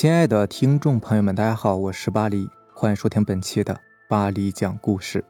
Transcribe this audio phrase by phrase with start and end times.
[0.00, 5.24] 亲爱的听众朋友们，大家好，我是巴黎，欢迎收听本期的巴黎讲故事。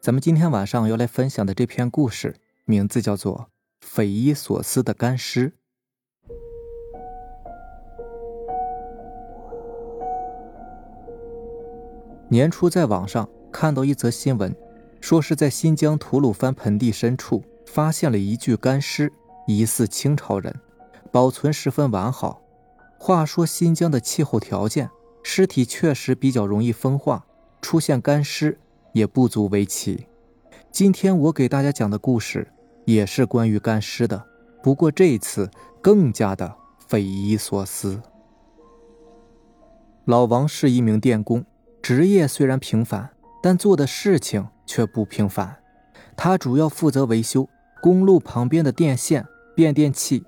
[0.00, 2.34] 咱们今天晚上要来分享的这篇故事，
[2.64, 3.36] 名字叫做
[3.86, 5.50] 《匪夷所思的干尸》。
[12.28, 14.52] 年初在网上看到一则新闻，
[15.00, 19.12] 说是在新疆吐鲁番盆地深处发现了一具干尸，
[19.46, 20.52] 疑似清朝人，
[21.12, 22.42] 保存十分完好。
[23.02, 24.90] 话说新疆的气候条件，
[25.22, 27.24] 尸体确实比较容易风化，
[27.62, 28.58] 出现干尸
[28.92, 30.06] 也不足为奇。
[30.70, 32.46] 今天我给大家讲的故事
[32.84, 34.22] 也是关于干尸的，
[34.62, 35.50] 不过这一次
[35.80, 36.54] 更加的
[36.86, 38.02] 匪夷所思。
[40.04, 41.42] 老王是一名电工，
[41.80, 43.08] 职业虽然平凡，
[43.42, 45.56] 但做的事情却不平凡。
[46.18, 47.48] 他主要负责维修
[47.80, 49.26] 公路旁边的电线、
[49.56, 50.22] 变电器。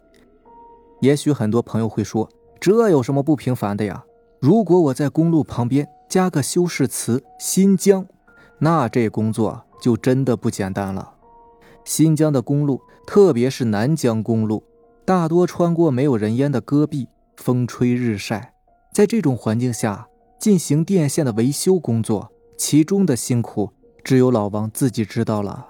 [1.03, 2.27] 也许很多朋友会说。
[2.63, 4.05] 这有什么不平凡的呀？
[4.39, 8.07] 如果我在公路旁边加个修饰词“新疆”，
[8.61, 11.15] 那这工作就真的不简单了。
[11.85, 14.63] 新疆的公路，特别是南疆公路，
[15.05, 18.55] 大多穿过没有人烟的戈壁，风吹日晒，
[18.95, 20.07] 在这种环境下
[20.39, 23.73] 进行电线的维修工作，其中的辛苦
[24.05, 25.67] 只有老王自己知道了。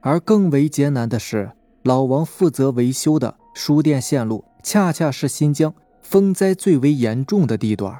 [0.00, 1.52] 而更为艰难的是，
[1.84, 5.72] 老王负责维修的输电线路，恰恰是新疆。
[6.02, 7.98] 风灾最为严重的地段，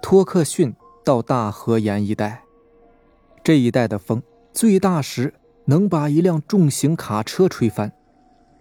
[0.00, 2.42] 托克逊到大河沿一带，
[3.44, 4.22] 这一带的风
[4.54, 5.34] 最大时
[5.66, 7.92] 能把一辆重型卡车吹翻。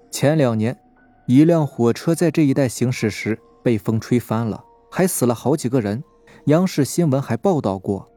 [0.09, 0.77] 前两年，
[1.25, 6.03] 一辆火车在这一带行驶时被风吹翻了，还死了好几个人。
[6.45, 8.09] 央视新闻还报道过，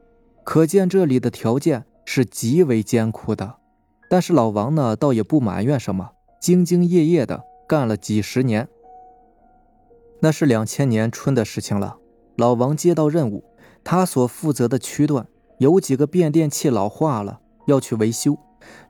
[0.43, 3.57] 可见这里的条件是极为艰苦的。
[4.09, 8.69] 但是老王呢，倒也不埋怨什么，兢兢业业的干了几十年。
[10.25, 11.99] 那是两千年春的事情了。
[12.37, 13.45] 老王接到任务，
[13.85, 15.27] 他所负责的区段
[15.59, 18.39] 有几个变电器老化了，要去维修。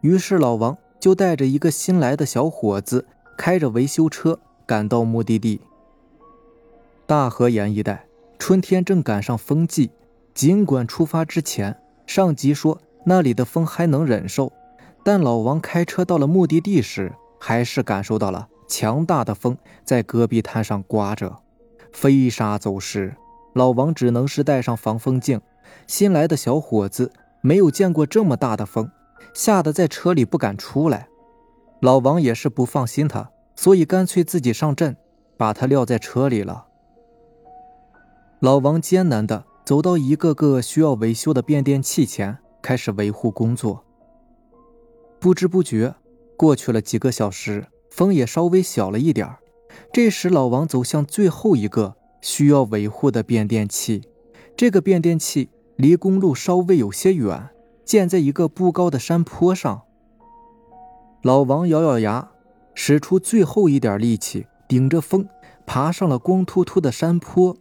[0.01, 5.61] 于是老王就带着一个新来的小伙子，开着维修车赶到目的地。
[7.05, 8.07] 大河沿一带，
[8.39, 9.91] 春天正赶上风季。
[10.35, 11.77] 尽管出发之前
[12.07, 14.53] 上级说那里的风还能忍受，
[15.05, 18.47] 但老王开车到了目的地时，还是感受到了。
[18.67, 21.37] 强大的风在戈壁滩上刮着，
[21.93, 23.15] 飞沙走石。
[23.53, 25.41] 老王只能是戴上防风镜。
[25.87, 28.91] 新来的小伙子没有见过这么大的风，
[29.33, 31.09] 吓得在车里不敢出来。
[31.81, 34.97] 老王也是不放心他，所以干脆自己上阵，
[35.37, 36.67] 把他撂在车里了。
[38.41, 43.85] 老王艰难地走到一个个需要维修的变电器前，开始维护工作。
[45.19, 45.95] 不知不觉
[46.37, 47.67] 过去了几个小时。
[47.95, 49.39] 风也稍微小了一点儿。
[49.93, 54.03] 这时，老王走向最后一个需要维护的变电器。
[54.57, 57.51] 这个变电器离公路稍微有些远，
[57.85, 59.83] 建在一个不高的山坡上。
[61.23, 62.33] 老王咬咬牙，
[62.75, 65.29] 使出最后一点力气，顶着风
[65.65, 67.57] 爬上了光秃秃的山坡。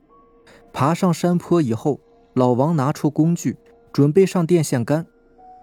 [0.73, 1.99] 爬上山坡以后，
[2.33, 3.57] 老王拿出工具，
[3.91, 5.05] 准备上电线杆。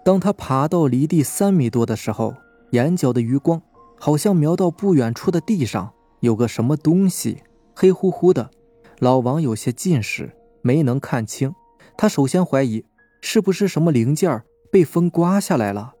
[0.05, 2.35] 当他爬到离地三米多的时候，
[2.69, 3.61] 眼角的余光。
[4.03, 7.43] 好像瞄到不远处的地上有个什么东西，
[7.75, 8.49] 黑乎乎的。
[8.97, 11.53] 老王有些近视，没能看清。
[11.95, 12.83] 他首先怀疑
[13.21, 14.41] 是不是什么零件
[14.71, 15.93] 被风刮下来了，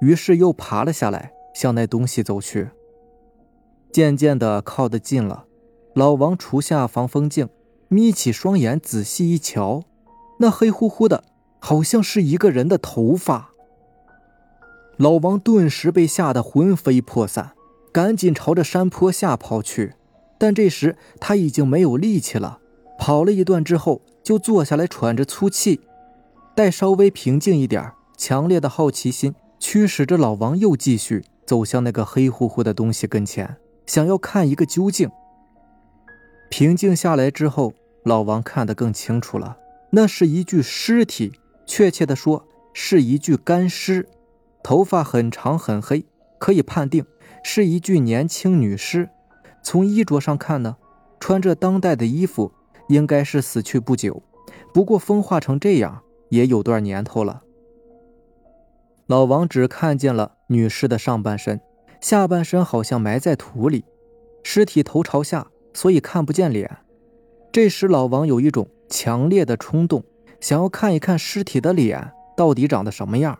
[0.00, 2.70] 于是又爬了下来，向那东西走去。
[3.92, 5.44] 渐渐的靠得近了，
[5.92, 7.50] 老王除下防风镜，
[7.88, 9.82] 眯起双眼仔细一瞧，
[10.38, 11.22] 那黑乎乎的，
[11.58, 13.50] 好像是一个人的头发。
[14.96, 17.52] 老王顿时被吓得魂飞魄散，
[17.92, 19.94] 赶紧朝着山坡下跑去。
[20.38, 22.60] 但这时他已经没有力气了，
[22.98, 25.80] 跑了一段之后就坐下来喘着粗气。
[26.54, 33.56] 待稍微平静一点，强烈的好奇心驱使着老王又继续走向那个黑乎乎的东西跟前，
[33.86, 35.10] 想要看一个究竟。
[36.48, 39.58] 平静下来之后，老王看得更清楚了，
[39.90, 41.32] 那是一具尸体，
[41.66, 44.08] 确切的说是一具干尸。
[44.66, 46.06] 头发很长很黑，
[46.38, 47.06] 可以判定
[47.44, 49.08] 是一具年轻女尸。
[49.62, 50.76] 从衣着上看呢，
[51.20, 52.50] 穿着当代的衣服，
[52.88, 54.24] 应该是死去不久。
[54.74, 57.44] 不过风化成这样也有段年头了。
[59.06, 61.60] 老王只看见了女尸的上半身，
[62.00, 63.84] 下半身好像埋在土里，
[64.42, 66.78] 尸体头朝下，所以看不见脸。
[67.52, 70.02] 这时老王有一种强烈的冲动，
[70.40, 73.38] 想要看一看尸体的脸到底长得什么样。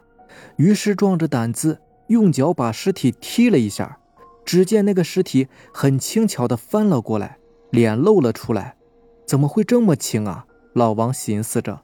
[0.56, 3.98] 于是壮着胆子用脚把尸体踢了一下，
[4.44, 7.38] 只见那个尸体很轻巧地翻了过来，
[7.70, 8.76] 脸露了出来。
[9.26, 10.46] 怎么会这么轻啊？
[10.72, 11.82] 老王寻思着，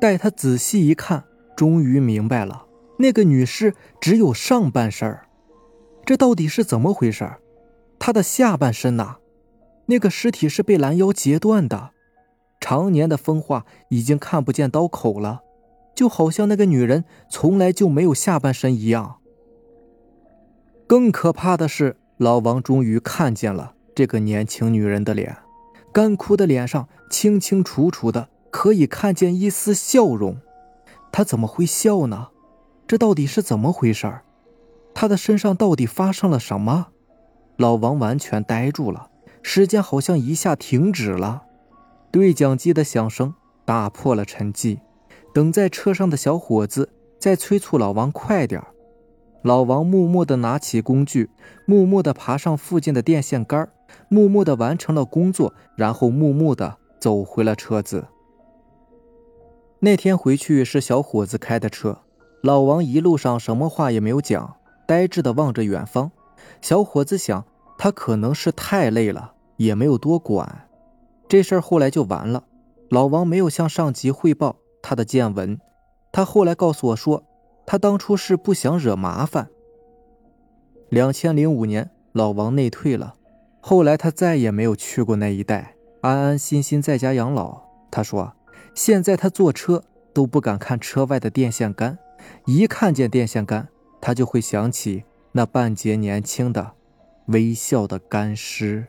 [0.00, 1.24] 待他仔细一看，
[1.56, 2.66] 终于明白了，
[2.98, 5.18] 那个女尸只有上半身
[6.06, 7.28] 这到底是怎么回事？
[7.98, 9.16] 她的下半身呢？
[9.86, 11.90] 那个尸体是被拦腰截断的，
[12.60, 15.42] 常年的风化已经看不见刀口了，
[15.98, 19.16] 就好像那个女人从来就没有下半身一样。
[20.86, 25.36] 更可怕的是，老王终于看见了这个年轻女人的脸。
[25.92, 30.36] 干枯的脸上清清楚楚的可以看见一丝笑容，
[31.10, 32.28] 他怎么会笑呢？
[32.86, 34.20] 这到底是怎么回事？
[34.94, 36.90] 他的身上到底发生了什么？
[37.56, 39.10] 老王完全呆住了，
[39.42, 41.42] 时间好像一下停止了。
[42.12, 43.34] 对讲机的响声
[43.64, 44.78] 打破了沉寂，
[45.32, 48.62] 等在车上的小伙子在催促老王快点
[49.42, 51.30] 老王默默地拿起工具，
[51.64, 53.70] 默默地爬上附近的电线杆
[54.08, 58.06] 默默地完成了工作，然后默默地走回了车子。
[59.80, 62.00] 那天回去是小伙子开的车，
[62.42, 66.10] 老王一路上什么话也没有讲，呆滞地望着远方。
[66.60, 67.44] 小伙子想，
[67.78, 70.68] 他可能是太累了，也没有多管。
[71.28, 72.44] 这事儿后来就完了。
[72.90, 74.56] 老王没有向上级汇报
[74.88, 75.60] 他的见闻，
[76.10, 77.22] 他后来告诉我说，
[77.66, 79.50] 他当初是不想惹麻烦。
[80.88, 83.12] 两千零五年，老王内退了。
[83.60, 87.60] 后来他再也没有去过那一带，安安心心在家养老。
[87.90, 88.32] 他说
[88.74, 91.98] ：“现在他坐车都不敢看车外的电线杆，
[92.46, 93.68] 一看见电线杆，
[94.00, 96.72] 他就会想起那半截年轻的、
[97.26, 98.86] 微笑的干尸。”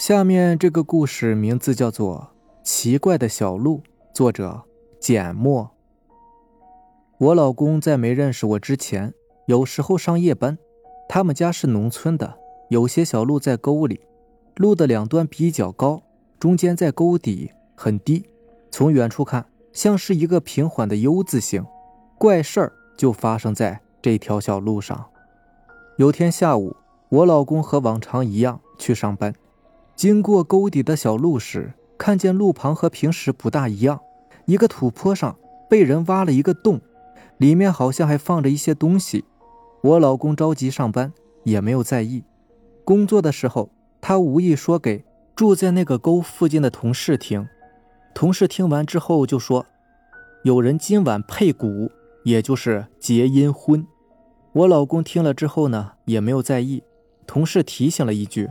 [0.00, 2.30] 下面这个故事名字叫做
[2.66, 3.82] 《奇怪的小路》，
[4.14, 4.62] 作者
[4.98, 5.72] 简墨。
[7.18, 9.12] 我老公在没认识我之前，
[9.44, 10.56] 有时候上夜班。
[11.06, 12.38] 他们家是农村的，
[12.70, 14.00] 有些小路在沟里，
[14.56, 16.02] 路的两端比较高，
[16.38, 18.24] 中间在沟底很低。
[18.70, 21.62] 从远处看，像是一个平缓的 U 字形。
[22.16, 25.10] 怪事儿就发生在这条小路上。
[25.98, 26.74] 有天下午，
[27.10, 29.34] 我老公和往常一样去上班，
[30.00, 34.00] 经过沟底的小路时，看见路旁和平时不大一样，
[34.46, 35.36] 一个土坡上
[35.68, 36.80] 被人挖了一个洞。
[37.36, 39.26] 里面好像还放着一些东西，
[39.82, 41.12] 我老公着急上班，
[41.44, 42.24] 也没有在意。
[42.82, 43.68] 工作的时候，
[44.00, 45.04] 他无意说给
[45.36, 47.46] 住在那个沟附近的同事听。
[48.14, 49.66] 同事听完之后就说
[50.44, 51.90] ：“有人今晚配蛊，
[52.24, 53.86] 也就是结阴婚。”
[54.54, 56.82] 我老公听了之后呢，也没有在意。
[57.26, 58.48] 同事提醒了一句：“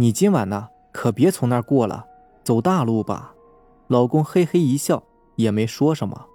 [0.00, 2.06] 你今晚呢，可别从那儿过了，
[2.44, 3.34] 走大路吧。”
[3.88, 5.02] 老公嘿嘿一笑，
[5.34, 6.26] 也没说什么。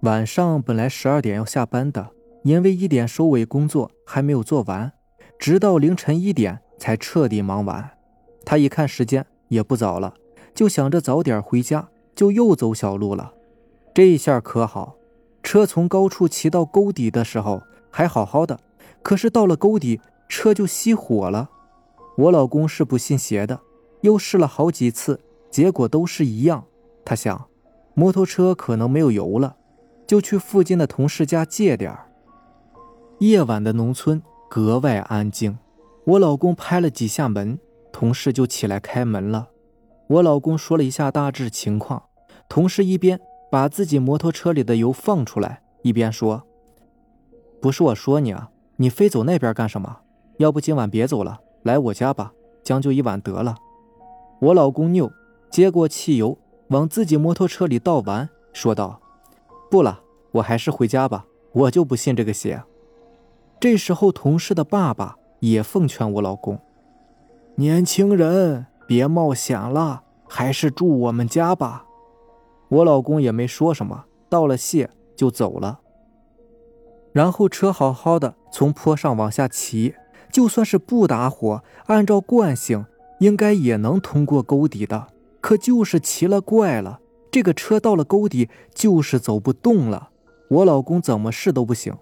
[0.00, 2.10] 晚上本来十二点要下班的，
[2.42, 4.92] 因为一点收尾工作还没有做完，
[5.38, 7.92] 直到凌晨一点才彻底忙完。
[8.44, 10.14] 他一看时间也不早了，
[10.52, 13.34] 就想着早点回家，就又走小路了。
[13.94, 14.96] 这下可好，
[15.44, 18.58] 车从高处骑到沟底的时候还好好的，
[19.00, 21.50] 可是到了沟底，车就熄火了。
[22.16, 23.60] 我老公是不信邪的，
[24.02, 25.20] 又试了好几次，
[25.50, 26.64] 结果都是一样。
[27.04, 27.48] 他想，
[27.94, 29.56] 摩托车可能没有油了。
[30.06, 31.96] 就去附近的同事家借点
[33.20, 35.58] 夜晚的农村格外安静，
[36.04, 37.58] 我老公拍了几下门，
[37.90, 39.48] 同事就起来开门了。
[40.08, 42.02] 我老公说了一下大致情况，
[42.50, 43.18] 同事一边
[43.50, 46.42] 把自己摩托车里的油放出来，一边说
[47.62, 50.00] ：“不是我说你啊，你非走那边干什么？
[50.36, 53.56] 要不今晚别走了，来我家吧，将就一晚得了。”
[54.40, 55.10] 我老公拗，
[55.50, 59.00] 接过汽油往自己摩托车里倒完，说道。
[59.70, 60.00] 不了，
[60.32, 61.26] 我还是回家吧。
[61.52, 62.62] 我就不信这个邪。
[63.58, 66.58] 这时候，同事的爸爸也奉劝我老公
[67.56, 71.86] ：“年轻人，别冒险了，还是住我们家吧。”
[72.68, 75.80] 我老公也没说什么，道了谢就走了。
[77.12, 79.94] 然后车好好的从坡上往下骑，
[80.34, 82.84] 就算是不打火，按照惯性
[83.20, 85.06] 应该也能通过沟底的，
[85.40, 86.98] 可就是奇了怪了。
[87.30, 90.08] 这个车到了沟底，就是走不动了。
[90.48, 91.96] 我老公怎么试都不行。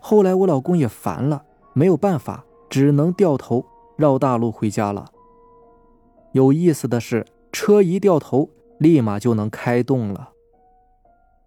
[0.00, 3.64] 后来我老公也烦了，没有办法，只能掉头
[3.96, 5.06] 绕大路回家了。
[6.32, 10.32] 有意思的是，车一掉头，立马就能开动了。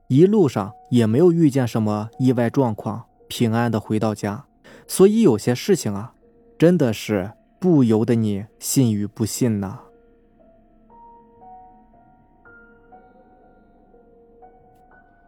[0.07, 4.45] 一路上也没有遇见什么意外状况，平安的回到家。
[4.87, 6.13] 所以有些事情啊，
[6.57, 9.79] 真的是不由得你信与不信呢。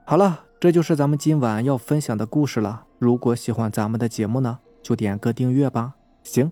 [0.05, 2.85] 好了，这就是咱们今晚要分享的故事了。
[2.97, 4.59] 如果喜欢咱们的节目呢？
[4.81, 5.95] 就点个订阅吧。
[6.23, 6.49] 行，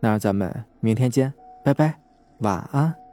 [0.00, 2.00] 那咱们明天见，拜拜，
[2.38, 3.03] 晚安。